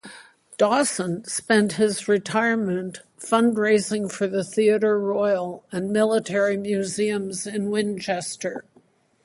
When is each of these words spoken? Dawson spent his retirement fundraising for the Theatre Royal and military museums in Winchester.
Dawson 0.57 1.23
spent 1.25 1.73
his 1.73 2.07
retirement 2.07 3.03
fundraising 3.19 4.11
for 4.11 4.25
the 4.25 4.43
Theatre 4.43 4.99
Royal 4.99 5.63
and 5.71 5.91
military 5.93 6.57
museums 6.57 7.45
in 7.45 7.69
Winchester. 7.69 8.65